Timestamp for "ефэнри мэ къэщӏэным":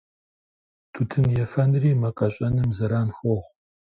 1.43-2.69